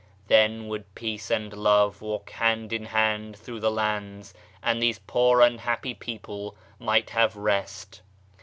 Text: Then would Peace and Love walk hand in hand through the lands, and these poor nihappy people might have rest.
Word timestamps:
Then 0.29 0.67
would 0.67 0.95
Peace 0.95 1.29
and 1.29 1.53
Love 1.53 2.01
walk 2.01 2.31
hand 2.31 2.73
in 2.73 2.85
hand 2.85 3.35
through 3.37 3.59
the 3.59 3.69
lands, 3.69 4.33
and 4.63 4.81
these 4.81 4.97
poor 4.97 5.47
nihappy 5.47 5.93
people 5.99 6.57
might 6.79 7.11
have 7.11 7.35
rest. 7.35 8.01